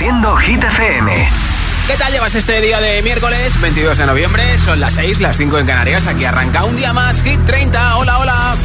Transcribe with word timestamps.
Haciendo 0.00 0.34
Hit 0.36 0.64
FM. 0.64 1.28
¿Qué 1.86 1.94
tal 1.98 2.10
llevas 2.10 2.34
este 2.34 2.58
día 2.62 2.80
de 2.80 3.02
miércoles 3.02 3.60
22 3.60 3.98
de 3.98 4.06
noviembre? 4.06 4.58
Son 4.58 4.80
las 4.80 4.94
6, 4.94 5.20
las 5.20 5.36
5 5.36 5.58
en 5.58 5.66
Canarias. 5.66 6.06
Aquí 6.06 6.24
arranca 6.24 6.64
un 6.64 6.74
día 6.74 6.94
más. 6.94 7.20
Hit 7.22 7.38
30. 7.44 7.98
Hola, 7.98 8.18
hola. 8.18 8.56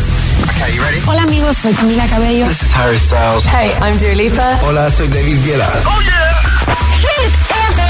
Hola 1.05 1.23
amigos, 1.23 1.57
soy 1.57 1.73
Camila 1.73 2.07
Cabello. 2.07 2.47
This 2.47 2.61
is 2.61 2.73
Harry 2.73 2.97
Styles. 2.97 3.45
Hey, 3.47 3.73
I'm 3.81 3.97
Dua 3.97 4.15
Lipa. 4.15 4.59
Hola, 4.63 4.89
soy 4.89 5.09
David 5.09 5.43
Guetta. 5.43 5.69
¡Oh, 5.83 6.01
yeah! 6.03 6.73
Hit 7.01 7.33
FM. 7.51 7.81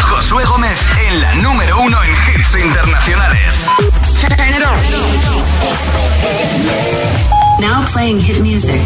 Josué 0.00 0.44
Gómez 0.44 0.80
en 1.06 1.20
la 1.20 1.34
número 1.36 1.80
uno 1.82 2.02
en 2.02 2.10
hits 2.10 2.64
internacionales. 2.64 3.64
Now 7.60 7.84
playing 7.92 8.20
hit 8.20 8.40
music. 8.40 8.80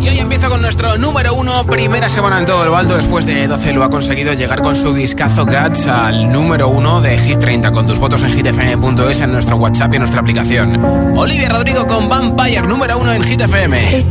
Y 0.00 0.08
hoy 0.08 0.18
empiezo 0.18 0.48
con 0.48 0.60
nuestro 0.60 0.96
número 0.98 1.34
uno, 1.34 1.64
primera 1.66 2.08
semana 2.08 2.38
en 2.38 2.46
todo 2.46 2.64
el 2.64 2.70
baldo. 2.70 2.96
Después 2.96 3.26
de 3.26 3.46
12 3.46 3.72
lo 3.72 3.84
ha 3.84 3.90
conseguido 3.90 4.32
llegar 4.32 4.62
con 4.62 4.74
su 4.74 4.92
discazo 4.92 5.44
Guts 5.44 5.86
al 5.86 6.30
número 6.32 6.68
uno 6.68 7.00
de 7.00 7.18
Hit 7.18 7.38
30 7.38 7.70
con 7.72 7.86
tus 7.86 7.98
votos 7.98 8.22
en 8.22 8.30
hitfm.es 8.30 9.20
en 9.20 9.32
nuestro 9.32 9.56
WhatsApp 9.56 9.92
y 9.92 9.96
en 9.96 10.00
nuestra 10.00 10.20
aplicación. 10.20 10.84
Olivia 11.16 11.48
Rodrigo 11.48 11.86
con 11.86 12.08
Vampire, 12.08 12.62
número 12.62 12.98
uno 12.98 13.12
en 13.12 13.22
Hit 13.22 13.40
FM. 13.40 14.02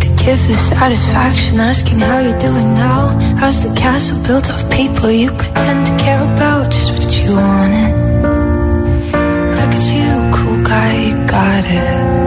got 11.27 11.65
it. 11.65 12.26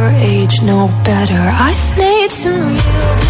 your 0.00 0.08
age 0.16 0.62
know 0.62 0.86
better. 1.04 1.42
I've 1.68 1.98
made 1.98 2.30
some 2.32 2.58
real 2.68 3.29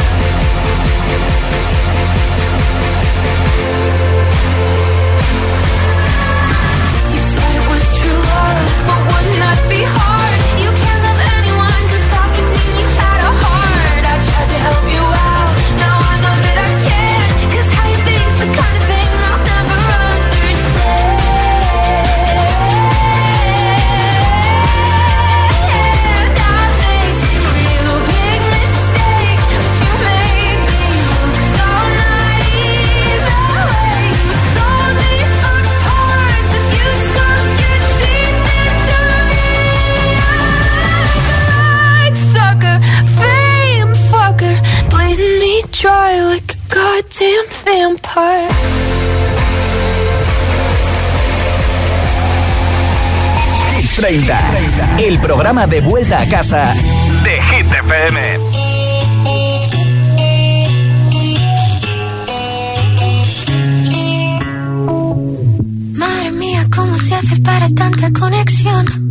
Vampire. 48.15 48.47
Hit 53.71 53.95
30. 53.95 54.97
El 54.99 55.19
programa 55.19 55.67
de 55.67 55.81
vuelta 55.81 56.21
a 56.21 56.25
casa 56.25 56.73
de 57.23 57.41
Hit 57.41 57.71
FM. 57.71 58.37
Madre 65.97 66.31
mía, 66.31 66.67
¿cómo 66.73 66.97
se 66.97 67.15
hace 67.15 67.39
para 67.41 67.69
tanta 67.69 68.11
conexión? 68.11 69.10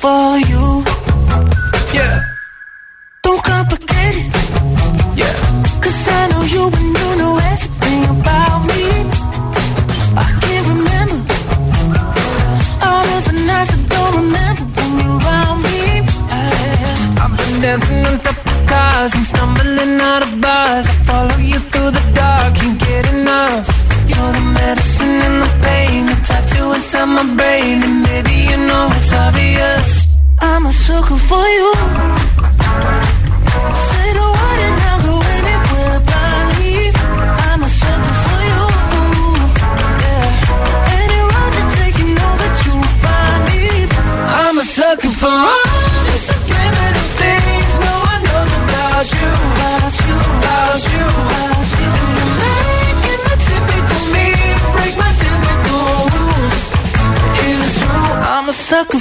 for 0.00 0.38
you. 0.48 0.89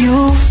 you 0.00 0.49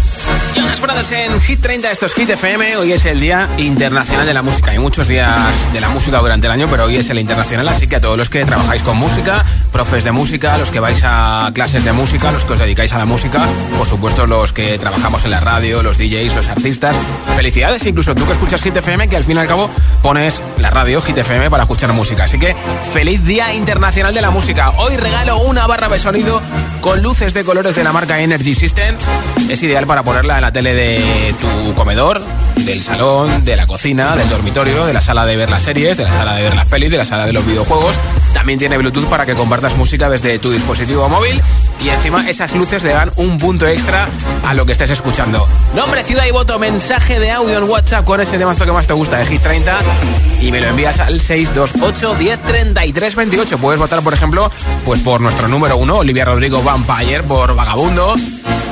Jonas 0.56 0.82
Brothers 0.82 1.12
en 1.12 1.40
Hit 1.42 1.62
30, 1.62 1.92
esto 1.92 2.06
es 2.06 2.14
Hit 2.14 2.30
FM. 2.30 2.78
Hoy 2.78 2.92
es 2.92 3.06
el 3.06 3.20
Día 3.20 3.50
Internacional 3.58 4.26
de 4.26 4.34
la 4.34 4.42
Música. 4.42 4.72
Hay 4.72 4.80
muchos 4.80 5.08
días 5.08 5.40
de 5.72 5.80
la 5.80 5.90
música 5.90 6.18
durante 6.18 6.48
el 6.48 6.52
año, 6.52 6.68
pero 6.70 6.86
hoy 6.86 6.96
es 6.96 7.10
el 7.10 7.20
internacional. 7.20 7.68
Así 7.68 7.88
que 7.88 7.98
a 7.98 8.02
todos 8.02 8.18
los 8.18 8.30
que 8.30 8.44
trabajáis 8.46 8.82
con 8.82 8.98
música, 8.98 9.46
profes 9.72 10.04
de 10.04 10.12
música, 10.12 10.58
los 10.58 10.72
que 10.72 10.80
vais 10.80 11.02
a 11.04 11.52
clases 11.54 11.86
de 11.86 11.92
música, 11.92 12.32
los 12.32 12.46
que 12.46 12.54
os 12.54 12.60
dedicáis 12.60 12.94
a 12.94 12.98
la 12.98 13.06
música, 13.06 13.40
por 13.78 13.86
supuesto, 13.86 14.26
los 14.26 14.52
que 14.52 14.80
trabajamos 14.80 15.24
en 15.26 15.32
la 15.32 15.40
radio, 15.40 15.84
los 15.84 15.98
DJs, 15.98 16.36
los 16.36 16.48
artistas. 16.48 16.98
Felicidades, 17.36 17.86
incluso 17.86 18.16
tú 18.16 18.26
que 18.26 18.34
escuchas 18.34 18.62
Hit 18.62 18.76
FM, 18.76 19.08
que 19.08 19.18
al 19.18 19.24
fin 19.24 19.38
y 19.38 19.40
al 19.40 19.48
cabo 19.48 19.70
pones 20.02 20.42
la 20.58 20.72
radio 20.72 21.02
Hit 21.02 21.18
FM 21.18 21.50
para 21.50 21.64
escuchar 21.64 21.94
música. 21.94 22.24
Así 22.24 22.40
que 22.40 22.56
feliz 22.92 23.24
Día 23.24 23.54
Internacional 23.54 24.14
de 24.14 24.22
la 24.22 24.32
Música. 24.32 24.72
Hoy 24.78 24.98
regalo 24.98 25.38
una 25.42 25.68
barra 25.68 25.90
de 25.90 26.00
sonido 26.00 26.42
con 26.82 27.04
luces 27.04 27.34
de 27.34 27.44
colores 27.44 27.76
de 27.76 27.84
la 27.84 27.92
marca 27.92 28.20
Energy 28.20 28.56
System. 28.56 28.96
Es 29.50 29.62
ideal 29.64 29.86
para 29.86 30.04
ponerla 30.04 30.39
en 30.40 30.44
la 30.44 30.54
tele 30.54 30.74
de 30.74 31.36
tu 31.38 31.76
comedor, 31.76 32.24
del 32.56 32.82
salón, 32.82 33.44
de 33.44 33.58
la 33.58 33.68
cocina, 33.68 34.16
del 34.16 34.30
dormitorio, 34.30 34.86
de 34.86 34.94
la 34.94 35.02
sala 35.02 35.26
de 35.26 35.36
ver 35.36 35.50
las 35.50 35.64
series, 35.64 35.98
de 35.98 36.06
la 36.06 36.14
sala 36.14 36.34
de 36.34 36.44
ver 36.44 36.56
las 36.56 36.66
pelis, 36.66 36.90
de 36.90 36.96
la 36.96 37.04
sala 37.04 37.26
de 37.26 37.34
los 37.34 37.46
videojuegos. 37.46 37.96
También 38.34 38.58
tiene 38.58 38.78
Bluetooth 38.78 39.08
para 39.08 39.26
que 39.26 39.36
compartas 39.36 39.76
música 39.76 40.10
desde 40.10 40.40
tu 40.40 40.52
dispositivo 40.52 41.10
móvil 41.10 41.42
y 41.84 41.90
encima 41.90 42.28
esas 42.30 42.56
luces 42.56 42.84
le 42.84 42.94
dan 42.94 43.12
un 43.18 43.38
punto 43.38 43.68
extra 43.68 44.08
a 44.48 44.54
lo 44.54 44.66
que 44.66 44.72
estés 44.72 44.92
escuchando. 44.92 45.46
Nombre, 45.76 46.06
ciudad 46.06 46.26
y 46.26 46.32
voto, 46.32 46.58
mensaje 46.58 47.20
de 47.20 47.32
audio 47.32 47.58
en 47.58 47.66
WhatsApp 47.66 48.06
con 48.06 48.22
ese 48.22 48.38
temazo 48.38 48.64
que 48.64 48.72
más 48.72 48.88
te 48.88 48.94
gusta 48.94 49.18
de 49.18 49.26
Hit 49.26 49.42
30 49.42 49.78
y 50.42 50.52
me 50.54 50.62
lo 50.62 50.68
envías 50.68 51.02
al 51.02 51.20
628 51.20 52.16
10 52.16 53.16
28. 53.16 53.58
Puedes 53.58 53.80
votar, 53.80 54.02
por 54.02 54.14
ejemplo, 54.14 54.50
pues 54.86 55.02
por 55.02 55.20
nuestro 55.20 55.50
número 55.50 55.76
uno, 55.76 55.98
Olivia 55.98 56.24
Rodrigo 56.24 56.64
Vampire, 56.64 57.24
por 57.24 57.56
Vagabundo, 57.56 58.16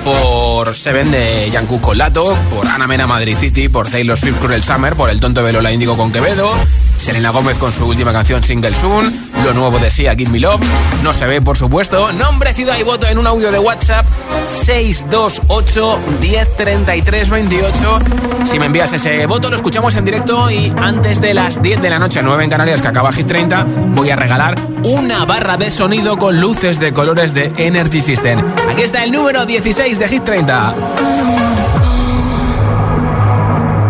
por 0.08 0.74
Seven 0.74 1.12
de 1.12 1.50
Yanku 1.52 1.82
Colato, 1.82 2.38
por 2.50 2.66
Ana 2.66 2.88
Mena 2.88 3.08
Madrid 3.08 3.36
City, 3.38 3.68
por 3.68 3.90
Taylor 3.90 4.18
Swift 4.18 4.40
Cruel 4.40 4.64
Summer, 4.64 4.96
por 4.96 5.10
El 5.10 5.20
Tonto 5.20 5.44
Velola 5.44 5.72
Índigo 5.72 5.98
con 5.98 6.14
Quevedo, 6.14 6.50
Selena 6.98 7.32
Gómez 7.32 7.58
con 7.58 7.74
su 7.74 7.86
última 7.86 8.14
canción 8.14 8.42
Single 8.42 8.74
Soon, 8.74 9.14
lo 9.44 9.54
nuevo 9.54 9.80
de 9.80 9.92
Sia 9.92 10.16
Give 10.16 10.32
Me 10.32 10.40
Love, 10.40 10.62
no 11.04 11.14
se 11.14 11.26
ve 11.26 11.42
por 11.42 11.58
supuesto, 11.58 12.14
nombre, 12.14 12.54
ciudad 12.54 12.78
y 12.78 12.84
voto 12.84 13.08
en 13.08 13.18
un 13.18 13.28
audio 13.28 13.52
de 13.52 13.60
WhatsApp 13.60 14.06
628 14.52 16.00
1033 16.22 17.30
28. 17.30 18.00
Si 18.46 18.60
me 18.60 18.68
envías 18.68 18.94
ese 18.94 19.26
voto 19.26 19.50
lo 19.50 19.56
escuchamos 19.58 19.96
en 19.96 20.06
directo 20.06 20.50
y 20.50 20.74
antes 20.78 21.20
de 21.20 21.34
las 21.34 21.62
10 21.62 21.82
de 21.82 21.90
la 21.90 22.00
noche, 22.00 22.22
9 22.24 22.46
en 22.46 22.50
Canarias 22.50 22.82
que 22.82 22.88
acaba 22.88 23.12
Hit 23.12 23.28
30, 23.28 23.66
voy 23.94 24.10
a 24.10 24.16
regalar 24.16 24.60
una 24.84 25.26
barra 25.26 25.58
de 25.58 25.70
sonido 25.70 26.18
con 26.18 26.40
luces 26.40 26.80
de 26.80 26.94
colores 26.94 27.34
de 27.34 27.52
Energy 27.58 28.02
System. 28.02 28.42
Aquí 28.70 28.84
está 28.84 29.04
el 29.04 29.12
número 29.12 29.46
16 29.46 29.97
de 29.98 30.20
30. 30.20 30.76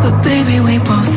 But 0.02 0.24
baby, 0.24 0.60
we 0.62 0.78
both 0.80 1.17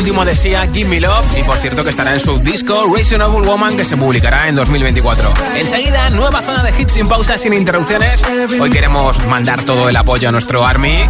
último 0.00 0.24
de 0.24 0.34
Sia, 0.34 0.66
Give 0.72 0.88
Me 0.88 0.98
Love. 0.98 1.38
Y 1.38 1.42
por 1.42 1.58
cierto 1.58 1.84
que 1.84 1.90
estará 1.90 2.14
en 2.14 2.20
su 2.20 2.38
disco 2.38 2.90
Reasonable 2.94 3.46
Woman 3.46 3.76
que 3.76 3.84
se 3.84 3.98
publicará 3.98 4.48
en 4.48 4.56
2024. 4.56 5.34
Enseguida, 5.54 6.08
nueva 6.08 6.40
zona 6.40 6.62
de 6.62 6.70
hits 6.80 6.92
sin 6.92 7.06
pausas, 7.06 7.38
sin 7.38 7.52
interrupciones. 7.52 8.24
Hoy 8.58 8.70
queremos 8.70 9.22
mandar 9.26 9.62
todo 9.62 9.90
el 9.90 9.96
apoyo 9.96 10.30
a 10.30 10.32
nuestro 10.32 10.64
Army. 10.64 11.04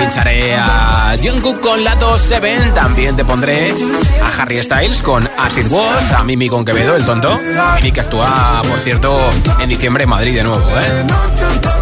Pincharé 0.00 0.56
a 0.56 1.16
Jungkook 1.22 1.60
con 1.60 1.84
Lato 1.84 2.18
7. 2.18 2.72
También 2.74 3.14
te 3.14 3.24
pondré 3.24 3.72
a 4.20 4.42
Harry 4.42 4.60
Styles 4.60 5.00
con 5.00 5.30
Acid 5.38 5.68
Wash, 5.68 6.12
a 6.16 6.24
Mimi 6.24 6.48
con 6.48 6.64
Quevedo, 6.64 6.96
el 6.96 7.04
tonto. 7.04 7.38
Y 7.82 7.92
que 7.92 8.00
actúa, 8.00 8.62
por 8.68 8.80
cierto, 8.80 9.16
en 9.60 9.68
diciembre 9.68 10.02
en 10.02 10.10
Madrid 10.10 10.34
de 10.34 10.42
nuevo, 10.42 10.68
¿eh? 10.70 11.73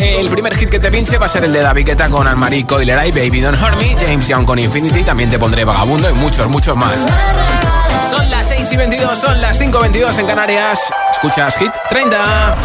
El 0.00 0.30
primer 0.30 0.56
hit 0.56 0.70
que 0.70 0.80
te 0.80 0.90
pinche 0.90 1.18
va 1.18 1.26
a 1.26 1.28
ser 1.28 1.44
el 1.44 1.52
de 1.52 1.60
David 1.60 1.84
Guetta 1.86 2.08
con 2.08 2.26
Anne-Marie 2.26 2.64
Coiler 2.66 3.06
y 3.06 3.12
Baby 3.12 3.42
Don't 3.42 3.60
Hurt 3.60 3.76
Me, 3.76 3.94
James 4.00 4.26
Young 4.26 4.46
con 4.46 4.58
Infinity, 4.58 5.02
también 5.02 5.28
te 5.28 5.38
pondré 5.38 5.64
Vagabundo 5.64 6.08
y 6.08 6.14
muchos, 6.14 6.48
muchos 6.48 6.74
más. 6.74 7.06
Son 8.08 8.28
las 8.30 8.48
6 8.48 8.72
y 8.72 8.76
22, 8.76 9.18
son 9.18 9.40
las 9.42 9.58
5 9.58 9.76
y 9.76 9.80
22 9.82 10.18
en 10.18 10.26
Canarias. 10.26 10.78
Escuchas 11.12 11.54
Hit 11.58 11.72
30. 11.90 12.56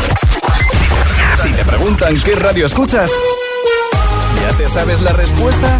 Si 1.44 1.50
te 1.52 1.66
preguntan 1.66 2.18
qué 2.22 2.36
radio 2.36 2.66
escuchas, 2.66 3.12
¿ya 4.42 4.58
te 4.58 4.70
sabes 4.70 5.02
la 5.02 5.12
respuesta? 5.12 5.80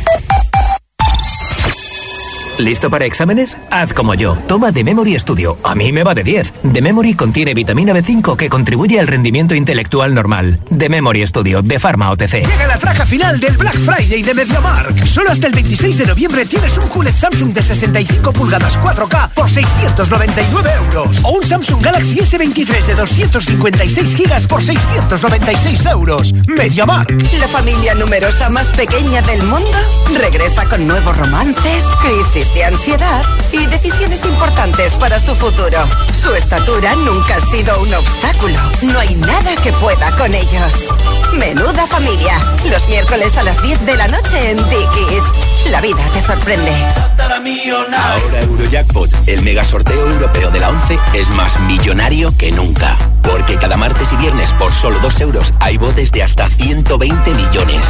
¿Listo 2.61 2.91
para 2.91 3.05
exámenes? 3.05 3.57
Haz 3.71 3.91
como 3.91 4.13
yo. 4.13 4.37
Toma 4.47 4.71
The 4.71 4.83
Memory 4.83 5.17
Studio. 5.17 5.57
A 5.63 5.73
mí 5.73 5.91
me 5.91 6.03
va 6.03 6.13
de 6.13 6.23
10. 6.23 6.53
The 6.71 6.81
Memory 6.83 7.15
contiene 7.15 7.55
vitamina 7.55 7.91
B5 7.91 8.35
que 8.35 8.49
contribuye 8.49 8.99
al 8.99 9.07
rendimiento 9.07 9.55
intelectual 9.55 10.13
normal. 10.13 10.59
The 10.77 10.87
Memory 10.87 11.25
Studio 11.25 11.63
de 11.63 11.79
Pharma 11.79 12.11
OTC. 12.11 12.45
Llega 12.45 12.67
la 12.67 12.77
traja 12.77 13.03
final 13.07 13.39
del 13.39 13.57
Black 13.57 13.79
Friday 13.79 14.21
de 14.21 14.35
MediaMark. 14.35 15.07
Solo 15.07 15.31
hasta 15.31 15.47
el 15.47 15.53
26 15.53 15.97
de 15.97 16.05
noviembre 16.05 16.45
tienes 16.45 16.77
un 16.77 16.87
QLED 16.87 17.15
Samsung 17.15 17.51
de 17.51 17.63
65 17.63 18.31
pulgadas 18.31 18.79
4K 18.79 19.29
por 19.31 19.49
699 19.49 20.69
euros. 20.85 21.19
O 21.23 21.31
un 21.31 21.43
Samsung 21.43 21.81
Galaxy 21.81 22.19
S23 22.19 22.85
de 22.85 22.93
256 22.93 24.15
gigas 24.15 24.45
por 24.45 24.61
696 24.61 25.85
euros. 25.87 26.31
MediaMark. 26.47 27.09
La 27.39 27.47
familia 27.47 27.95
numerosa 27.95 28.51
más 28.51 28.67
pequeña 28.67 29.23
del 29.23 29.41
mundo 29.41 29.77
regresa 30.15 30.69
con 30.69 30.85
nuevos 30.85 31.17
romances, 31.17 31.85
crisis 32.03 32.50
de 32.53 32.65
ansiedad 32.65 33.23
y 33.51 33.65
decisiones 33.67 34.25
importantes 34.25 34.93
para 34.93 35.19
su 35.19 35.35
futuro. 35.35 35.79
Su 36.11 36.33
estatura 36.33 36.95
nunca 36.95 37.35
ha 37.35 37.41
sido 37.41 37.79
un 37.81 37.93
obstáculo. 37.93 38.57
No 38.81 38.99
hay 38.99 39.15
nada 39.15 39.55
que 39.63 39.71
pueda 39.73 40.15
con 40.17 40.33
ellos. 40.33 40.87
Menuda 41.33 41.87
familia. 41.87 42.37
Los 42.69 42.87
miércoles 42.87 43.37
a 43.37 43.43
las 43.43 43.61
10 43.61 43.85
de 43.85 43.95
la 43.95 44.07
noche 44.07 44.51
en 44.51 44.57
Dickies. 44.57 45.23
La 45.69 45.81
vida 45.81 46.03
te 46.13 46.21
sorprende. 46.21 46.73
Ahora 47.21 48.41
Eurojackpot, 48.41 49.09
el 49.27 49.41
mega 49.43 49.63
sorteo 49.63 50.09
europeo 50.11 50.51
de 50.51 50.59
la 50.59 50.69
11, 50.69 50.99
es 51.13 51.29
más 51.29 51.59
millonario 51.61 52.35
que 52.37 52.51
nunca. 52.51 52.97
Porque 53.21 53.57
cada 53.57 53.77
martes 53.77 54.11
y 54.11 54.15
viernes 54.17 54.51
por 54.53 54.73
solo 54.73 54.99
2 54.99 55.19
euros 55.21 55.53
hay 55.59 55.77
botes 55.77 56.11
de 56.11 56.23
hasta 56.23 56.49
120 56.49 57.33
millones. 57.33 57.85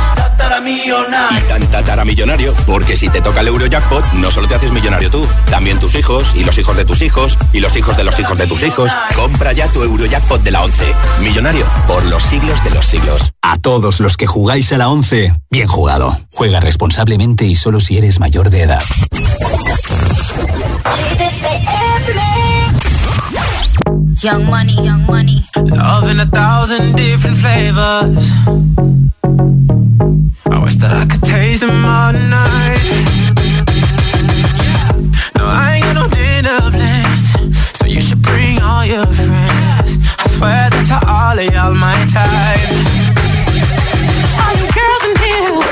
Y 1.38 1.42
tan 1.48 1.66
tataramillonario, 1.68 2.54
porque 2.66 2.96
si 2.96 3.10
te 3.10 3.22
toca 3.22 3.40
el 3.40 3.48
Eurojackpot, 3.48 4.14
no 4.14 4.30
solo 4.30 4.48
te 4.52 4.56
haces 4.56 4.74
millonario 4.74 5.10
tú, 5.10 5.26
también 5.50 5.80
tus 5.80 5.96
hijos, 5.96 6.34
y 6.36 6.44
los 6.44 6.58
hijos 6.58 6.76
de 6.76 6.84
tus 6.84 7.02
hijos, 7.02 7.38
y 7.54 7.62
los 7.62 7.74
hijos 7.78 7.96
de 7.96 8.04
los 8.04 8.20
hijos 8.20 8.38
de 8.38 8.48
tus 8.48 8.62
hijos. 8.64 8.92
Compra 9.16 9.54
ya 9.54 9.70
tu 9.70 9.82
Eurojackpot 9.82 10.44
de 10.44 10.52
la 10.52 10.62
11. 10.64 10.94
Millonario 11.22 11.66
por 11.88 12.04
los 12.04 12.22
siglos 12.22 12.62
de 12.66 12.72
los 12.72 12.86
siglos. 12.86 13.32
A 13.42 13.58
todos 13.60 14.02
los 14.02 14.18
que 14.18 14.28
jugáis 14.28 14.74
a 14.74 14.78
la 14.78 14.90
11, 14.90 15.34
bien 15.50 15.70
jugado. 15.70 16.18
Juega 16.34 16.60
responsablemente 16.60 17.46
y 17.46 17.56
solo 17.56 17.80
si 17.80 17.98
eres 17.98 18.20
mayor 18.20 18.50
de 18.50 18.64
edad. 18.64 18.84
Young 24.22 24.44
money, 24.44 24.76
young 24.76 25.06
money. 25.06 25.46
Love 25.56 26.12
in 26.12 26.20
a 26.20 26.26
thousand 26.26 26.98
different 26.98 27.38
flavors. 27.38 28.32
I 30.46 30.60
wish 30.62 30.76
that 30.76 30.92
I 30.92 31.06
could 31.06 31.24
taste 31.24 31.62
them 31.62 31.86
all 31.86 32.12
night. 32.12 33.31
Your 38.92 39.06
friends. 39.06 39.96
I 40.20 40.28
swear 40.28 40.68
that 40.68 40.84
to 40.92 41.00
all 41.08 41.40
of 41.40 41.48
y'all 41.48 41.72
my 41.72 41.96
type. 42.12 42.60
All 44.36 44.52
you 44.60 44.68
girls 44.68 45.04
in 45.08 45.16
here, 45.16 45.64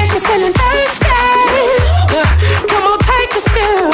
if 0.00 0.08
you're 0.16 0.24
feeling 0.24 0.56
thirsty, 0.56 1.12
come 2.72 2.88
on, 2.88 2.98
take 3.04 3.36
a 3.36 3.42
sip. 3.52 3.84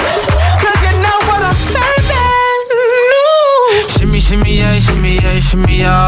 Cause 0.63 0.79
you 0.87 0.95
know 1.03 1.19
what 1.27 1.43
I'm 1.43 1.59
serving. 1.67 2.63
No. 3.11 3.27
Shimmy, 3.99 4.21
shimmy, 4.23 4.63
yeah, 4.63 4.79
shimmy, 4.79 5.19
yeah, 5.19 5.41
shimmy, 5.41 5.83
yeah. 5.83 6.08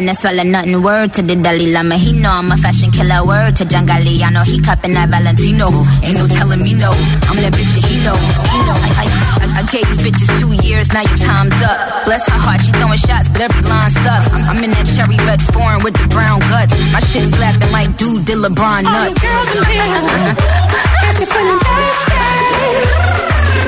No 0.00 0.14
swallow 0.14 0.42
nothing. 0.44 0.80
Word 0.82 1.12
to 1.14 1.22
the 1.22 1.36
Dalai 1.36 1.72
Lama. 1.72 1.96
He 1.96 2.12
know 2.12 2.30
I'm 2.30 2.50
a 2.50 2.56
fashion 2.56 2.90
killer. 2.90 3.20
Word 3.20 3.56
to 3.56 3.64
John 3.66 3.86
Galliano. 3.86 4.42
He 4.48 4.56
cupping 4.60 4.94
that 4.94 5.10
Valentino. 5.12 5.68
Ain't 6.00 6.16
no 6.16 6.26
telling 6.26 6.62
me 6.62 6.72
no. 6.72 6.88
I'm 7.28 7.36
that 7.44 7.52
bitch 7.52 7.68
that 7.76 7.84
he 7.84 8.00
know. 8.00 8.16
He 8.16 8.58
know. 8.64 8.76
I, 8.80 8.90
I, 8.96 9.04
I, 9.44 9.60
I 9.60 9.62
gave 9.68 9.84
these 9.92 10.00
bitches 10.00 10.30
two 10.40 10.56
years. 10.66 10.88
Now 10.96 11.04
your 11.04 11.20
time's 11.20 11.52
up. 11.60 11.78
Bless 12.08 12.24
her 12.32 12.40
heart. 12.40 12.64
She 12.64 12.72
throwing 12.80 12.96
shots, 12.96 13.28
but 13.28 13.44
every 13.44 13.60
line 13.68 13.92
sucks. 13.92 14.32
I'm, 14.32 14.40
I'm 14.48 14.64
in 14.64 14.72
that 14.72 14.88
cherry 14.96 15.20
red 15.28 15.42
foreign 15.52 15.84
with 15.84 15.92
the 15.92 16.08
brown 16.08 16.40
guts. 16.48 16.72
My 16.96 17.00
shit 17.04 17.28
slapping 17.36 17.68
like 17.70 17.92
dude 18.00 18.24
did 18.24 18.40
LeBron 18.40 18.88
nuts. 18.88 18.96
All 18.96 19.04
you 19.04 19.20
girls 19.20 19.52
in 19.52 19.64
here, 19.68 19.84
if 21.12 21.16
you're 21.20 21.28
feeling 21.28 21.60
thirsty, 21.60 22.16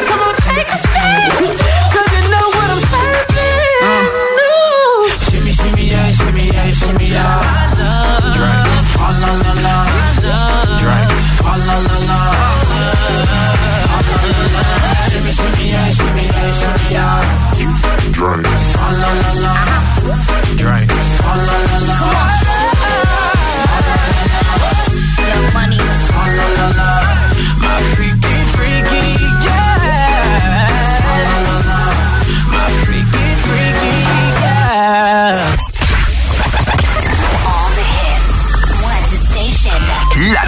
come 0.08 0.20
on, 0.24 0.34
take 0.48 0.70
a 0.72 0.78
sip. 0.80 1.60
Cause 1.92 2.08
you 2.08 2.22
know 2.32 2.46
what 2.56 2.68
I'm 2.72 2.80
serving. 2.88 3.20
No. 3.84 4.11
Drinks, 7.12 7.76
Drink. 8.36 8.66
La 8.96 9.32
la 9.42 9.52
la. 9.64 9.76
Drink. 10.82 11.10
La 11.42 11.76
la 11.88 11.96
la. 12.08 12.20
Shimmy 15.10 15.32
shimmy 15.32 15.64
yeah, 15.68 15.90
shimmy 15.90 16.24
yeah, 16.24 16.52
shimmy 16.60 16.86
yeah. 16.90 17.20
Drink. 18.12 18.46
La 18.80 19.10
la 19.12 19.32
la. 19.44 19.54
Drink. 20.56 20.90
Ah 21.22 21.36
la 21.46 21.56
la 21.68 21.78
la. 21.88 22.41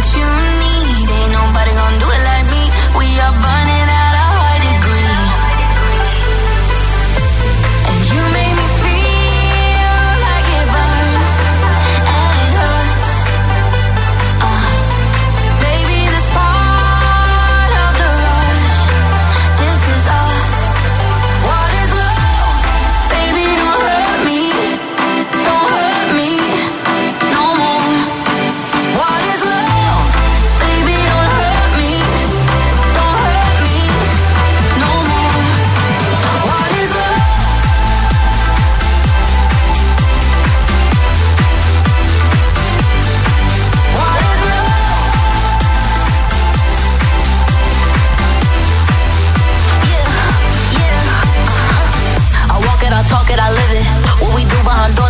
want 0.00 0.16
you 0.16 0.49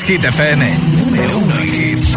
es, 0.00 0.08
Hit 0.08 0.24
FM. 0.24 0.78
Número 0.96 1.38
uno 1.38 1.54
en 1.56 1.68
hits. 1.68 2.16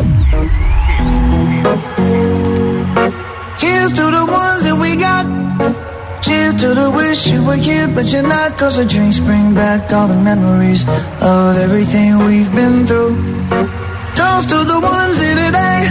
Here's 3.59 3.93
to 3.93 4.05
the 4.11 4.25
ones 4.25 4.63
that 4.63 4.77
we 4.79 4.95
got. 4.95 5.25
Cheers 6.21 6.55
to 6.61 6.73
the 6.73 6.91
wish 6.91 7.27
you 7.27 7.43
were 7.43 7.55
here, 7.55 7.87
but 7.87 8.05
you're 8.11 8.27
not. 8.27 8.57
Cause 8.57 8.77
the 8.77 8.85
drinks 8.85 9.19
bring 9.19 9.53
back 9.53 9.91
all 9.91 10.07
the 10.07 10.21
memories 10.21 10.83
of 11.21 11.57
everything 11.57 12.17
we've 12.25 12.53
been 12.53 12.85
through. 12.85 13.15
Toast 14.15 14.49
to 14.49 14.63
the 14.63 14.79
ones 14.79 15.17
here 15.21 15.37
today. 15.45 15.81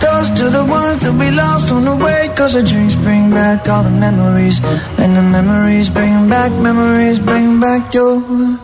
Toast 0.00 0.36
to 0.36 0.50
the 0.50 0.64
ones 0.64 1.00
that 1.00 1.14
we 1.18 1.30
lost 1.30 1.72
on 1.72 1.84
the 1.84 1.96
way. 1.96 2.28
Cause 2.36 2.54
the 2.54 2.62
drinks 2.62 2.94
bring 2.94 3.30
back 3.30 3.68
all 3.68 3.82
the 3.82 3.90
memories. 3.90 4.60
And 4.98 5.16
the 5.16 5.22
memories 5.22 5.88
bring 5.88 6.28
back, 6.28 6.52
memories 6.52 7.18
bring 7.18 7.60
back 7.60 7.92
your. 7.94 8.63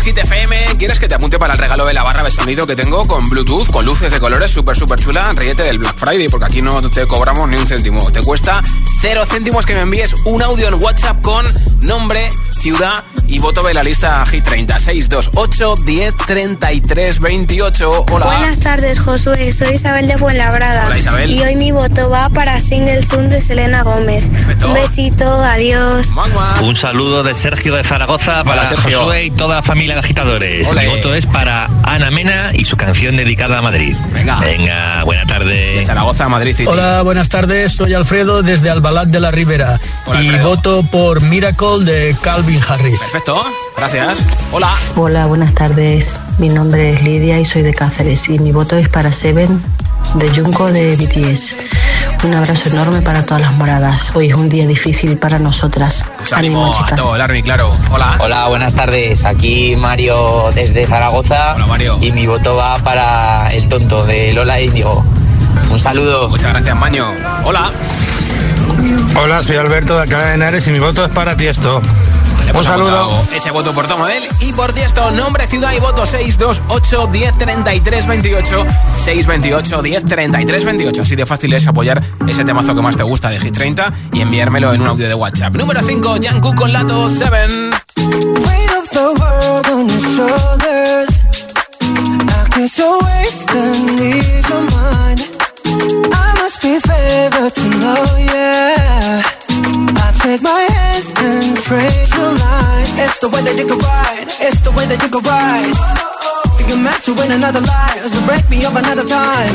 es 0.00 0.06
FM. 0.06 0.76
¿Quieres 0.78 1.00
que 1.00 1.08
te 1.08 1.14
apunte 1.14 1.38
para 1.38 1.54
el 1.54 1.58
regalo 1.58 1.84
de 1.84 1.92
la 1.92 2.02
barra 2.02 2.22
de 2.22 2.30
sonido 2.30 2.66
que 2.66 2.76
tengo 2.76 3.06
con 3.06 3.28
Bluetooth, 3.28 3.70
con 3.70 3.84
luces 3.84 4.12
de 4.12 4.20
colores 4.20 4.50
súper, 4.50 4.76
súper 4.76 4.98
chula? 4.98 5.32
Ríete 5.34 5.62
del 5.62 5.78
Black 5.78 5.96
Friday 5.96 6.28
porque 6.28 6.46
aquí 6.46 6.62
no 6.62 6.80
te 6.90 7.06
cobramos 7.06 7.48
ni 7.48 7.56
un 7.56 7.66
céntimo. 7.66 8.10
Te 8.12 8.22
cuesta 8.22 8.62
cero 9.00 9.24
céntimos 9.26 9.66
que 9.66 9.74
me 9.74 9.80
envíes 9.80 10.14
un 10.24 10.42
audio 10.42 10.68
en 10.68 10.74
WhatsApp 10.74 11.20
con 11.22 11.46
nombre 11.80 12.30
ciudad 12.58 13.04
y 13.26 13.38
voto 13.38 13.62
de 13.62 13.74
la 13.74 13.82
lista 13.82 14.24
Hit 14.26 14.44
30 14.44 14.78
628 14.78 15.76
10 15.84 16.14
33 16.26 17.20
28. 17.20 18.06
Hola. 18.10 18.26
Buenas 18.26 18.60
tardes, 18.60 18.98
Josué. 19.00 19.52
Soy 19.52 19.74
Isabel 19.74 20.06
de 20.08 20.16
Fuenlabrada. 20.18 20.86
Hola, 20.86 20.98
Isabel. 20.98 21.30
Y 21.30 21.40
hoy 21.40 21.54
mi 21.56 21.70
voto 21.72 22.10
va 22.10 22.28
para 22.30 22.58
Single 22.60 23.02
Soon 23.02 23.28
de 23.28 23.40
Selena 23.40 23.82
Gómez. 23.82 24.30
Un 24.64 24.74
besito, 24.74 25.24
adiós. 25.42 26.14
Un 26.62 26.76
saludo 26.76 27.22
de 27.22 27.34
Sergio 27.34 27.74
de 27.74 27.84
Zaragoza 27.84 28.42
para 28.44 28.66
Sergio. 28.66 29.00
Josué 29.00 29.26
y 29.26 29.30
toda 29.30 29.56
la 29.56 29.62
familia 29.62 29.94
de 29.94 30.00
agitadores. 30.00 30.68
Ole. 30.68 30.82
Mi 30.82 30.96
voto 30.96 31.14
es 31.14 31.26
para 31.26 31.68
Ana 31.84 32.10
Mena 32.10 32.50
y 32.54 32.64
su 32.64 32.76
canción 32.76 33.16
dedicada 33.16 33.58
a 33.58 33.62
Madrid. 33.62 33.94
Venga. 34.12 34.40
Venga, 34.40 35.04
buena 35.04 35.26
tarde. 35.26 35.84
Zaragoza, 35.86 36.28
Madrid 36.28 36.54
City. 36.56 36.68
Hola, 36.68 37.02
buenas 37.02 37.28
tardes. 37.28 37.72
Soy 37.72 37.94
Alfredo 37.94 38.42
desde 38.42 38.70
Albalat 38.70 39.08
de 39.08 39.20
la 39.20 39.30
Ribera 39.30 39.78
Hola, 40.06 40.22
y 40.22 40.28
Alfredo. 40.28 40.48
voto 40.48 40.82
por 40.90 41.20
Miracle 41.20 41.84
de 41.84 42.16
Calvin 42.22 42.47
Harris. 42.56 43.00
Perfecto, 43.00 43.44
gracias. 43.76 44.18
Hola. 44.52 44.68
Hola, 44.96 45.26
buenas 45.26 45.54
tardes. 45.54 46.18
Mi 46.38 46.48
nombre 46.48 46.90
es 46.90 47.02
Lidia 47.02 47.38
y 47.38 47.44
soy 47.44 47.60
de 47.62 47.74
Cáceres 47.74 48.28
y 48.30 48.38
mi 48.38 48.52
voto 48.52 48.76
es 48.76 48.88
para 48.88 49.12
Seven 49.12 49.62
de 50.14 50.30
Junko 50.30 50.72
de 50.72 50.96
BTS. 50.96 51.56
Un 52.24 52.34
abrazo 52.34 52.70
enorme 52.70 53.02
para 53.02 53.24
todas 53.26 53.42
las 53.42 53.52
moradas. 53.52 54.12
Hoy 54.14 54.28
es 54.28 54.34
un 54.34 54.48
día 54.48 54.66
difícil 54.66 55.18
para 55.18 55.38
nosotras. 55.38 56.06
Mucho 56.20 56.36
ánimo 56.36 56.64
Ánimo, 56.64 56.74
a 56.74 56.78
chicas. 56.78 56.98
todo 56.98 57.14
el 57.16 57.20
Army, 57.20 57.42
claro. 57.42 57.76
Hola. 57.90 58.16
Hola, 58.20 58.48
buenas 58.48 58.74
tardes. 58.74 59.26
Aquí 59.26 59.76
Mario 59.76 60.50
desde 60.54 60.86
Zaragoza. 60.86 61.54
Y 62.00 62.12
mi 62.12 62.26
voto 62.26 62.56
va 62.56 62.78
para 62.78 63.48
el 63.52 63.68
tonto 63.68 64.06
de 64.06 64.32
Lola 64.32 64.58
Índigo. 64.60 65.04
Un 65.70 65.78
saludo. 65.78 66.30
Muchas 66.30 66.52
gracias, 66.54 66.74
Maño. 66.74 67.04
Hola. 67.44 67.70
Hola, 69.20 69.42
soy 69.42 69.56
Alberto 69.56 69.96
de 69.96 70.02
Alcalá 70.02 70.26
de 70.28 70.34
Henares 70.34 70.66
y 70.66 70.70
mi 70.72 70.78
voto 70.78 71.04
es 71.04 71.10
para 71.10 71.36
Tiesto. 71.36 71.82
Hemos 72.48 72.64
Un 72.64 72.72
saludo. 72.72 73.22
Ese 73.34 73.50
voto 73.50 73.72
por 73.74 73.86
Tomo 73.86 74.06
de 74.06 74.16
él 74.18 74.24
y 74.40 74.52
por 74.52 74.72
ti 74.72 74.80
esto, 74.80 75.10
nombre, 75.12 75.46
ciudad 75.46 75.72
y 75.76 75.80
voto 75.80 76.06
628 76.06 77.08
10 77.12 77.38
33 77.38 78.06
28 78.06 78.66
628 78.96 79.82
10 79.82 80.04
33 80.04 80.64
28. 80.64 81.02
Así 81.02 81.16
de 81.16 81.26
fácil 81.26 81.52
es 81.52 81.66
apoyar 81.66 82.02
ese 82.26 82.44
temazo 82.44 82.74
que 82.74 82.82
más 82.82 82.96
te 82.96 83.02
gusta 83.02 83.28
de 83.30 83.38
Hit 83.38 83.54
30 83.54 83.92
y 84.12 84.20
enviármelo 84.20 84.72
en 84.72 84.80
un 84.80 84.88
audio 84.88 85.08
de 85.08 85.14
WhatsApp. 85.14 85.54
Número 85.56 85.80
5, 85.86 86.16
Jungkook 86.22 86.54
con 86.54 86.72
Lato 86.72 87.10
7. 87.10 87.36
Weight 87.96 88.70
of 88.72 88.88
the 88.90 89.04
world 89.20 89.66
on 89.68 89.88
your 89.88 90.00
shoulders. 90.00 91.08
I 91.80 92.48
can't 92.50 92.78
your 92.78 92.98
waist 93.04 93.50
and 93.50 94.00
ease 94.00 94.48
your 94.48 94.62
mind. 94.70 95.20
I 96.12 96.34
must 96.42 96.62
be 96.62 96.78
favored 96.80 97.54
to 97.54 97.68
know, 97.78 98.16
yeah. 98.18 99.37
I 99.96 100.08
take 100.22 100.42
my 100.42 100.62
hands 100.74 101.06
and 101.18 101.56
trace 101.56 102.10
your 102.16 102.32
lines. 102.32 102.98
It's 102.98 103.18
the 103.18 103.28
way 103.28 103.42
that 103.42 103.56
you 103.58 103.66
can 103.66 103.78
ride. 103.78 104.26
It's 104.46 104.60
the 104.60 104.72
way 104.72 104.86
that 104.86 104.98
you 105.02 105.10
can 105.10 105.22
ride. 105.22 105.74
Think 106.56 106.68
you're 106.70 106.82
meant 106.82 107.02
to 107.04 107.12
win 107.14 107.30
another 107.32 107.60
life, 107.60 108.02
so 108.06 108.18
break 108.26 108.44
me 108.50 108.64
up 108.64 108.74
another 108.74 109.06
time. 109.06 109.54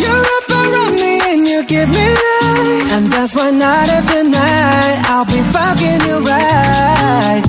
You're 0.00 0.26
up 0.38 0.46
around 0.50 0.94
me 0.98 1.12
and 1.30 1.46
you 1.46 1.64
give 1.66 1.88
me 1.88 2.06
life, 2.10 2.86
and 2.94 3.06
that's 3.06 3.34
why 3.34 3.50
night 3.50 3.88
after 3.90 4.22
night 4.24 4.96
I'll 5.10 5.26
be 5.26 5.40
fucking 5.54 6.00
you 6.08 6.16
right. 6.26 7.42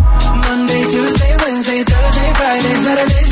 Monday, 0.45 0.83
Tuesday, 0.83 1.33
Wednesday, 1.43 1.81
Thursday, 1.83 2.29
Friday, 2.37 2.75
Saturday, 2.85 3.26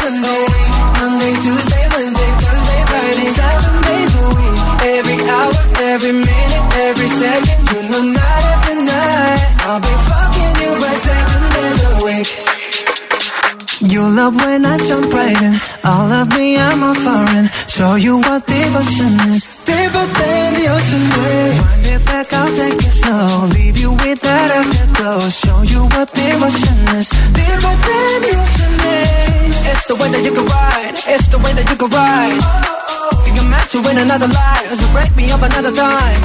time. 35.76 36.20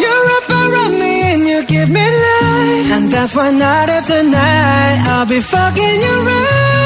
You're 0.00 0.28
up 0.38 0.48
around 0.48 0.94
me 0.98 1.14
and 1.32 1.42
you 1.46 1.64
give 1.66 1.90
me 1.90 2.06
life. 2.26 2.88
And 2.96 3.10
that's 3.12 3.34
why 3.36 3.50
night 3.50 3.88
after 3.88 4.22
night 4.22 4.98
I'll 5.12 5.26
be 5.26 5.40
fucking 5.40 6.00
you 6.06 6.16
right. 6.28 6.85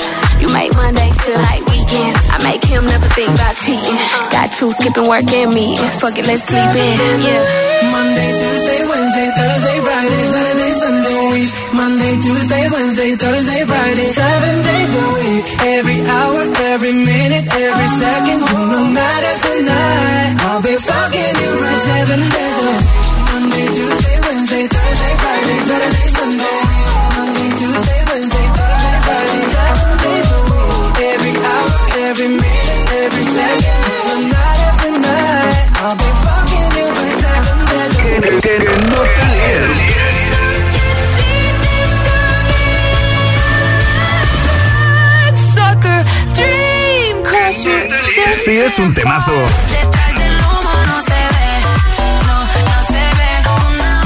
You 0.41 0.49
make 0.53 0.73
Mondays 0.73 1.15
feel 1.21 1.37
like 1.37 1.61
weekends. 1.69 2.17
I 2.33 2.37
make 2.41 2.63
him 2.65 2.83
never 2.85 3.07
think 3.13 3.29
about 3.29 3.55
cheating. 3.61 3.97
Got 4.33 4.49
you 4.59 4.71
skipping 4.73 5.07
work 5.07 5.29
and 5.29 5.53
me. 5.53 5.77
Fuck 6.01 6.17
it, 6.17 6.25
let's 6.25 6.43
sleep 6.43 6.73
in. 6.73 6.97
Yeah. 7.21 7.45
Monday, 7.93 8.29
Tuesday, 8.41 8.81
Wednesday, 8.89 9.29
Thursday, 9.37 9.77
Friday, 9.85 10.23
Saturday, 10.33 10.71
Sunday. 10.81 11.21
Week. 11.31 11.51
Monday, 11.73 12.13
Tuesday, 12.25 12.63
Wednesday, 12.73 13.11
Thursday, 13.15 13.61
Friday, 13.65 14.07
seven 14.17 14.55
days 14.65 14.91
a 14.97 15.05
week. 15.21 15.45
Every 15.77 15.99
hour, 16.09 16.41
every 16.73 16.93
minute, 16.93 17.45
every 17.45 17.89
second. 18.01 18.39
Know, 18.41 18.87
night 18.89 19.23
after 19.31 19.55
night, 19.61 20.33
I'll 20.49 20.61
be 20.61 20.75
fucking 20.75 21.33
you 21.41 21.51
right 21.61 21.81
seven 21.85 22.19
days 22.19 22.57
a 22.57 22.65
week. 22.65 23.00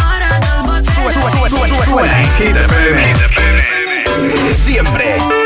Hora, 0.07 0.39
dos 0.39 0.65
botellas. 0.65 1.85
Suena 1.89 2.21
en 2.21 2.33
Hit 2.35 2.55
FM. 2.55 3.13
Siempre. 4.53 5.44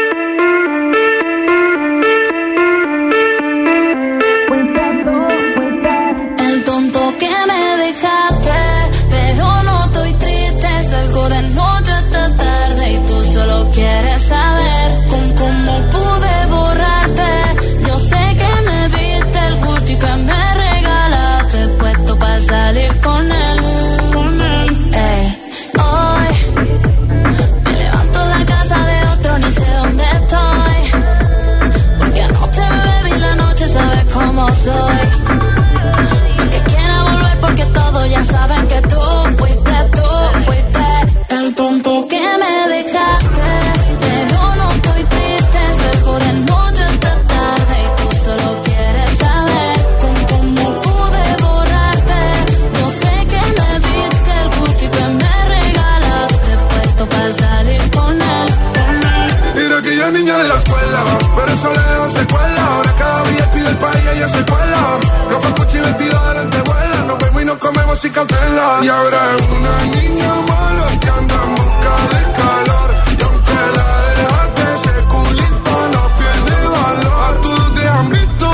secuela. 64.30 65.00
No 65.30 65.42
fue 65.42 65.52
cuchi 65.56 65.78
vestido 65.80 66.20
de 66.28 66.34
la. 66.36 67.06
Nos 67.08 67.18
vemos 67.20 67.42
y 67.42 67.46
nos 67.46 67.58
comemos 67.58 68.00
sin 68.00 68.12
cautela. 68.12 68.80
Y 68.82 68.88
ahora 68.88 69.20
es 69.38 69.44
una 69.58 69.76
niña 69.96 70.34
mala 70.48 70.88
que 71.00 71.10
anda 71.10 71.36
en 71.46 71.56
busca 71.56 71.94
de 72.12 72.22
calor. 72.40 72.90
Y 73.18 73.24
aunque 73.24 73.60
la 73.78 73.90
dejaste, 74.20 74.64
ese 74.76 74.96
culito 75.14 75.74
no 75.94 76.02
pierde 76.18 76.68
valor. 76.68 77.18
A 77.28 77.42
todos 77.42 77.74
te 77.76 77.88
han 77.88 78.10
visto. 78.10 78.48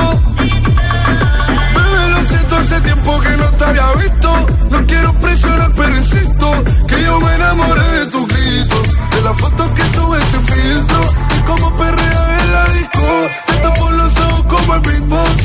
Bebé, 1.75 2.09
lo 2.09 2.21
siento, 2.29 2.55
hace 2.57 2.81
tiempo 2.81 3.19
que 3.19 3.37
no 3.37 3.51
te 3.51 3.65
había 3.65 3.91
visto. 3.93 4.29
No 4.69 4.87
quiero 4.87 5.13
presionar, 5.13 5.71
pero 5.75 5.97
insisto. 5.97 6.63
Que 6.87 7.03
yo 7.03 7.19
me 7.19 7.35
enamoré 7.35 7.91
de 7.99 8.05
tus 8.07 8.27
gritos. 8.27 8.87
De 9.11 9.21
las 9.21 9.37
fotos 9.37 9.69
que 9.69 9.83
subes 9.95 10.23
sin 10.31 10.45
filtro. 10.47 11.01
Y 11.37 11.39
como 11.41 11.75
perrea 11.75 12.39
en 12.41 12.51
la 12.53 12.65
disco. 12.69 13.29
Te 13.61 13.79
por 13.79 13.91
los 13.93 14.17
ojos 14.17 14.43
como 14.47 14.75
el 14.75 14.81
beatbox 14.81 15.44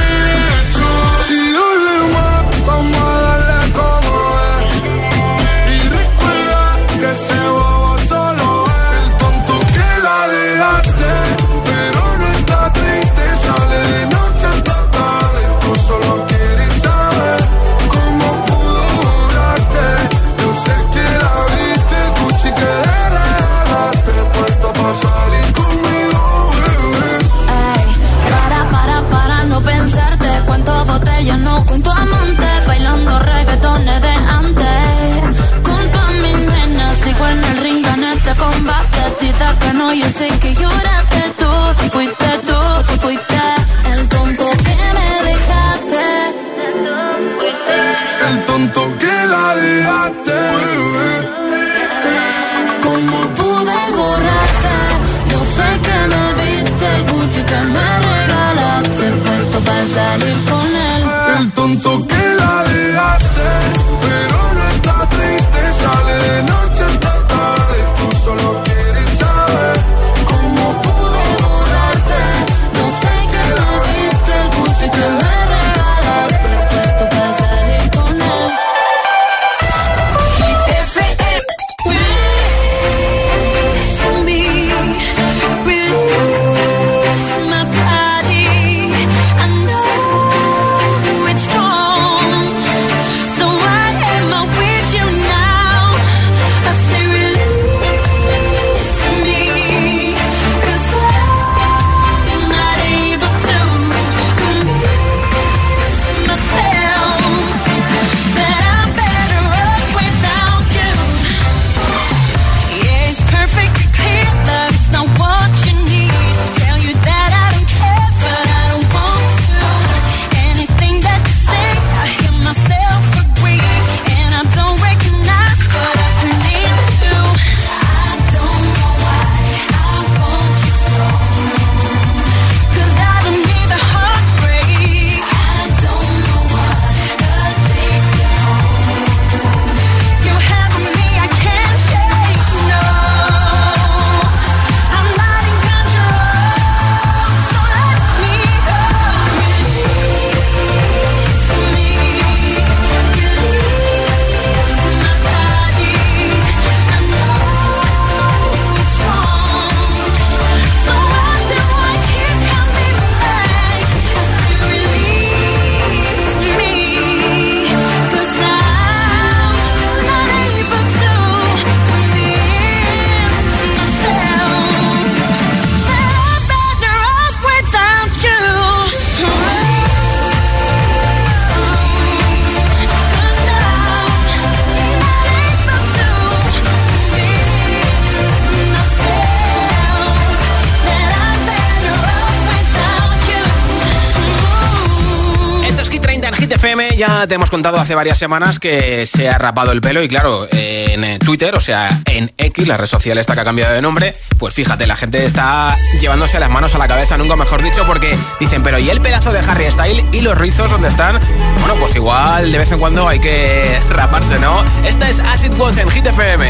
Ya 196.97 197.27
te 197.27 197.35
hemos 197.35 197.49
contado 197.49 197.79
hace 197.79 197.95
varias 197.95 198.17
semanas 198.17 198.59
que 198.59 199.05
se 199.05 199.29
ha 199.29 199.37
rapado 199.37 199.71
el 199.71 199.81
pelo 199.81 200.01
y 200.01 200.07
claro, 200.07 200.47
en 200.51 201.03
eh, 201.03 201.19
Twitter, 201.19 201.53
o 201.55 201.59
sea, 201.59 201.89
en 202.05 202.31
X, 202.37 202.67
la 202.67 202.75
red 202.75 202.87
social 202.87 203.17
esta 203.17 203.35
que 203.35 203.41
ha 203.41 203.43
cambiado 203.43 203.73
de 203.73 203.81
nombre, 203.81 204.15
pues 204.39 204.53
fíjate, 204.53 204.87
la 204.87 204.95
gente 204.95 205.23
está 205.25 205.77
llevándose 205.99 206.39
las 206.39 206.49
manos 206.49 206.73
a 206.73 206.79
la 206.79 206.87
cabeza, 206.87 207.17
nunca 207.17 207.35
mejor 207.35 207.61
dicho, 207.61 207.85
porque 207.85 208.17
dicen, 208.39 208.63
pero 208.63 208.79
¿y 208.79 208.89
el 208.89 208.99
pedazo 209.01 209.31
de 209.31 209.39
Harry 209.39 209.69
Style 209.69 210.03
y 210.11 210.21
los 210.21 210.37
rizos 210.37 210.71
dónde 210.71 210.87
están? 210.87 211.19
Bueno, 211.59 211.75
pues 211.75 211.95
igual 211.95 212.51
de 212.51 212.57
vez 212.57 212.71
en 212.71 212.79
cuando 212.79 213.07
hay 213.07 213.19
que 213.19 213.79
raparse, 213.89 214.39
¿no? 214.39 214.63
Esta 214.85 215.09
es 215.09 215.19
Acid 215.19 215.53
Was 215.59 215.77
en 215.77 215.89
Hit 215.91 216.07
FM. 216.07 216.47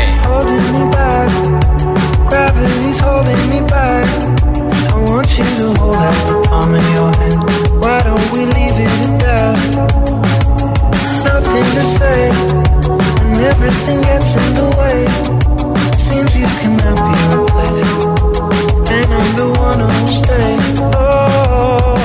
hold 5.78 5.96
out 5.96 6.42
the 6.44 6.48
palm 6.48 6.74
of 6.74 6.82
that? 9.22 10.21
To 11.72 11.84
say, 11.86 12.30
and 12.30 13.38
everything 13.38 14.02
gets 14.02 14.36
in 14.36 14.54
the 14.56 14.68
way. 14.78 15.08
Seems 15.96 16.36
you 16.36 16.46
cannot 16.60 16.98
be 17.08 17.16
replaced, 17.34 18.02
and 18.92 19.14
I'm 19.14 19.36
the 19.38 19.50
one 19.58 19.80
who'll 19.80 20.08
stay. 20.10 20.52
Oh, 20.94 21.96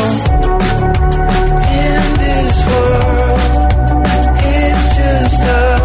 in 1.84 2.04
this 2.22 2.54
world, 2.70 3.40
it's 4.38 4.84
just 4.96 5.42
us. 5.42 5.75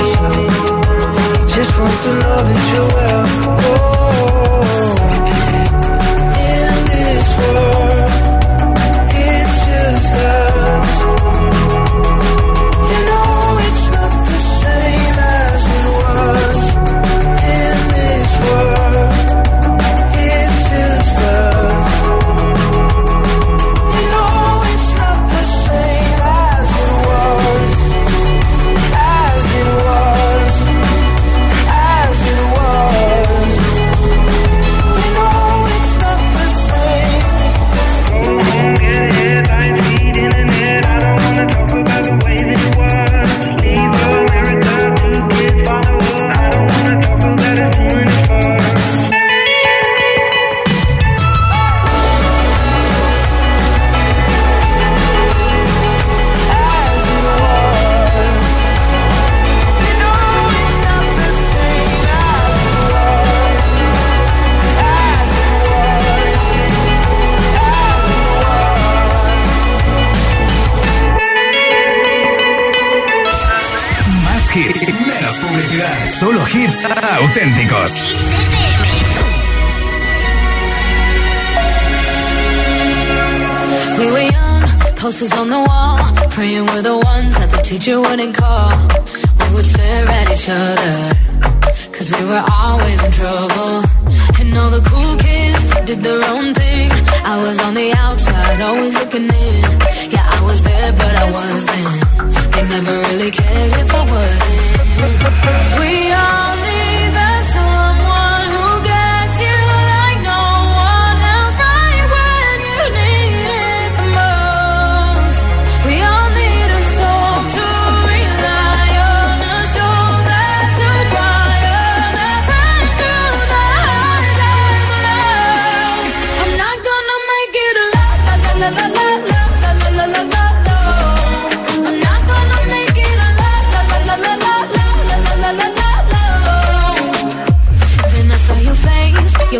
myself. 0.00 0.34
He 1.40 1.54
just 1.54 1.78
wants 1.78 2.04
to 2.04 2.12
know 2.14 2.36
that 2.48 2.72
you're 2.72 2.88
well. 2.94 3.39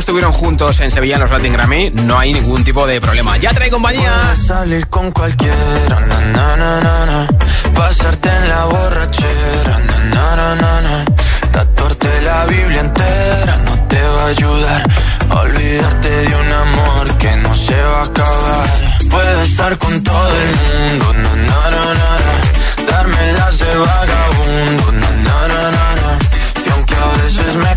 estuvieron 0.00 0.32
juntos 0.32 0.80
en 0.80 0.90
Sevilla 0.90 1.14
en 1.16 1.20
los 1.20 1.30
Latin 1.30 1.52
Grammy, 1.52 1.90
no 1.90 2.18
hay 2.18 2.32
ningún 2.32 2.64
tipo 2.64 2.86
de 2.86 3.00
problema. 3.00 3.36
Ya 3.36 3.52
trae 3.52 3.70
compañía. 3.70 4.10
Puedes 4.10 4.46
salir 4.46 4.88
con 4.88 5.12
cualquiera, 5.12 6.00
na, 6.00 6.56
na, 6.56 6.80
na. 6.80 7.28
Pasarte 7.74 8.28
en 8.28 8.48
la 8.48 8.64
borrachera. 8.64 9.78
Tatuarte 11.52 12.22
la 12.22 12.46
Biblia 12.46 12.80
entera 12.80 13.56
no 13.64 13.74
te 13.88 14.02
va 14.02 14.22
a 14.22 14.26
ayudar. 14.28 14.82
Olvidarte 15.30 16.08
de 16.08 16.34
un 16.34 16.52
amor 16.52 17.18
que 17.18 17.36
no 17.36 17.54
se 17.54 17.80
va 17.80 18.00
a 18.00 18.04
acabar. 18.04 18.68
Puedes 19.10 19.50
estar 19.50 19.76
con 19.78 20.02
todo 20.02 20.32
el 20.42 20.48
mundo. 20.48 21.14
Darme 22.90 23.32
las 23.34 23.58
de 23.58 23.76
vagabundo. 23.76 24.84
Y 26.66 26.70
aunque 26.70 26.94
a 26.94 27.22
veces 27.22 27.54
me 27.56 27.76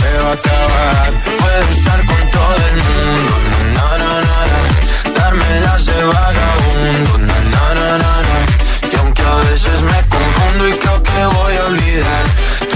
se 0.00 0.18
va 0.22 0.30
a 0.30 0.32
acabar. 0.32 1.12
Puedo 1.40 1.68
estar 1.76 2.00
con 2.06 2.22
todo 2.36 2.56
el 2.70 2.76
mundo, 2.88 3.34
na, 3.76 3.88
na, 4.02 4.12
na, 4.28 4.38
na. 4.50 4.60
Darme 5.20 5.60
las 5.60 5.86
de 5.86 6.02
vagabundo, 6.04 7.18
na, 7.28 7.38
na, 7.54 7.64
na, 7.78 7.88
na, 8.02 8.12
na. 8.28 8.36
Y 8.92 8.96
aunque 9.00 9.22
a 9.22 9.36
veces 9.50 9.82
me 9.82 9.98
confundo 10.14 10.68
y 10.68 10.72
creo 10.72 11.02
que 11.02 11.24
voy 11.36 11.54
a 11.56 11.64
olvidar, 11.66 12.24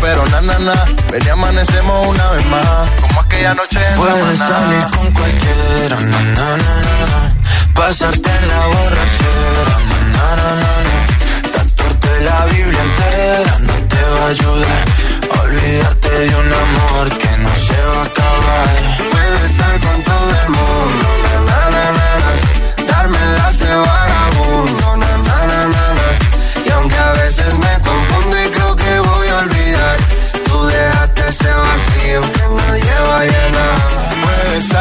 pero 0.00 0.24
na, 0.26 0.40
na, 0.40 0.58
na. 0.58 0.84
Ven 1.10 1.22
y 1.24 1.28
amanecemos 1.28 2.06
una 2.06 2.30
vez 2.30 2.46
más, 2.46 2.90
como 3.00 3.20
aquella 3.20 3.54
noche 3.54 3.80
en 3.86 3.96
Puedes 3.96 4.38
salir 4.38 4.86
con 4.96 5.12
cualquiera, 5.12 5.96
na, 6.00 6.20
na, 6.20 6.56
na, 6.56 6.74
na. 7.02 7.34
Pasarte 7.74 8.30
en 8.30 8.48
la 8.48 8.66
borrachera, 8.66 9.76
na, 9.90 9.98
na, 10.14 10.36
na, 10.36 10.50
na, 10.62 10.72
na. 10.88 11.50
Tatuarte 11.52 12.20
la 12.22 12.44
Biblia 12.46 12.82
entera 12.82 13.58
no 13.60 13.74
te 13.88 14.02
va 14.02 14.26
a 14.26 14.28
ayudar. 14.28 14.84
Olvidarte 15.42 16.10
de 16.10 16.28
un 16.28 16.52
amor 16.64 17.08
que 17.18 17.36
no 17.38 17.54
se 17.54 17.78
va 17.88 18.02
a 18.02 18.06
acabar. 18.10 18.96
Puedes 19.10 19.50
estar 19.50 19.74
con 19.80 20.02
todo 20.02 20.30
el 20.42 20.48
mundo, 20.50 21.06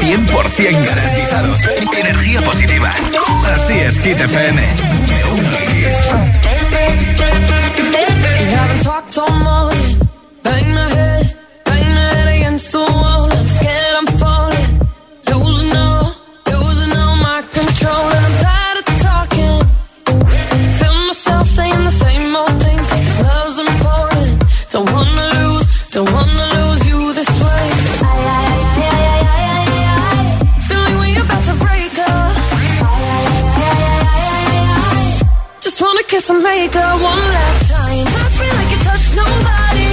Hits 0.00 0.30
100% 0.32 0.84
garantizados. 0.86 1.60
Energía 1.96 2.40
positiva. 2.42 2.90
Así 3.54 3.74
es, 3.74 3.98
Hit 4.00 4.20
FM. 4.20 4.62
De 5.12 5.24
uno 5.24 5.56
al 5.56 5.64
hit. 5.68 6.28
Kiss 36.18 36.30
and 36.30 36.42
make 36.42 36.74
up 36.74 37.00
one 37.00 37.24
last 37.34 37.70
time. 37.70 38.06
Touch 38.06 38.40
me 38.40 38.48
like 38.58 38.70
you 38.72 38.78
touch 38.88 39.14
nobody. 39.14 39.90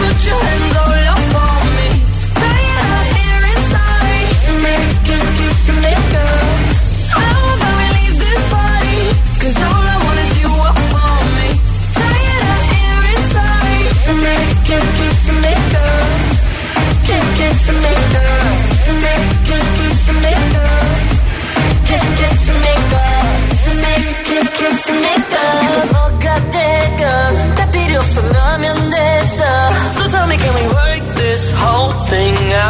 Put 0.00 0.16
your 0.26 0.40
hands 0.40 0.76
all 0.76 0.94
up 1.12 1.34
on 1.42 1.67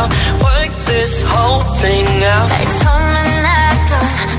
Work 0.07 0.71
this 0.85 1.21
whole 1.27 1.61
thing 1.81 2.07
out. 2.23 2.47
날 2.47 2.63
처음 2.79 3.03
만났던 3.13 3.91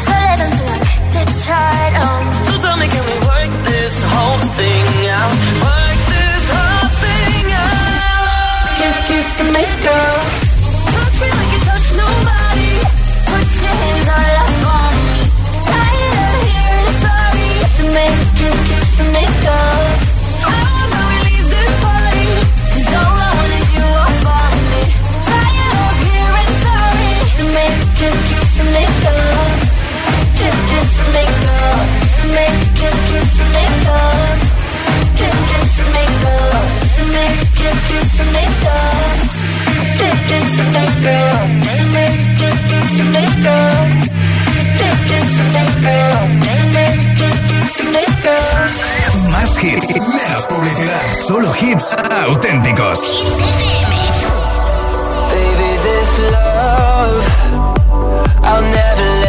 설레던 0.07 0.51
순간 0.57 0.81
그때처럼. 0.81 2.33
So 2.45 2.53
tell 2.64 2.77
me 2.81 2.89
can 2.89 3.05
we 3.05 3.16
work 3.29 3.53
this 3.68 3.95
whole 4.09 4.41
thing 4.57 4.89
out? 5.12 5.33
Work 5.61 6.01
this 6.09 6.45
whole 6.49 6.89
thing 7.05 7.47
out. 7.53 8.72
Kiss, 8.79 8.97
kiss 9.05 9.41
and 9.41 9.53
make 9.53 9.85
up. 9.85 10.25
Touch 10.97 11.16
me 11.20 11.29
like 11.29 11.53
you 11.53 11.61
touch 11.68 11.87
nobody. 11.93 12.72
Put 13.29 13.49
your 13.61 13.75
hands 13.85 14.09
all 14.16 14.33
up 14.45 14.64
on 14.81 14.97
me. 15.12 15.20
Tired 15.61 16.16
of 16.25 16.41
hearing 16.57 16.97
sorry. 17.05 17.47
Kiss 17.61 17.77
and 17.85 17.93
make, 17.93 18.20
kiss, 18.41 18.57
kiss 18.64 19.01
and 19.05 19.12
make 19.12 19.45
up. 19.45 19.78
Más 49.32 49.64
hits, 49.64 50.00
menos 50.00 50.46
publicidad. 50.48 51.02
Solo 51.28 51.54
hits 51.62 51.96
auténticos. 52.28 53.00
Baby, 55.30 55.78
this 55.84 56.20
love, 56.32 57.24
I'll 58.44 58.62
never 58.62 59.22
let 59.22 59.29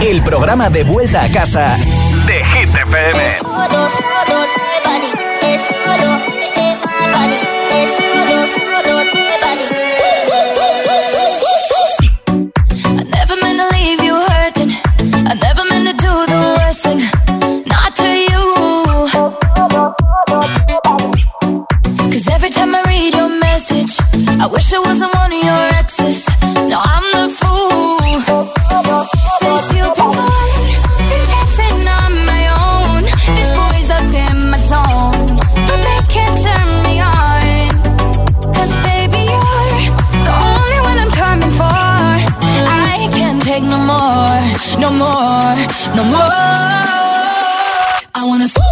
El 0.00 0.22
programa 0.22 0.68
de 0.68 0.82
vuelta 0.82 1.22
a 1.22 1.28
casa 1.28 1.76
de 2.26 2.44
Hit 2.44 2.74
FM. 2.74 3.42
on 48.42 48.48
the 48.48 48.54
floor. 48.54 48.71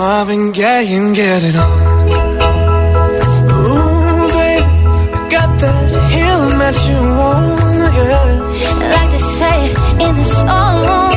Marvin 0.00 0.50
Gaye 0.50 0.94
and 0.96 1.14
get 1.14 1.42
it 1.42 1.54
on. 1.54 1.70
Ooh, 3.52 4.30
baby, 4.32 4.64
I 4.64 5.28
got 5.28 5.50
that 5.60 5.90
healing 6.10 6.58
that 6.58 6.76
you 6.88 6.98
want, 7.18 7.60
yeah. 7.98 8.94
Like 8.94 9.10
they 9.10 9.18
say 9.18 9.58
in 10.04 10.16
the 10.16 10.24
song 10.24 11.09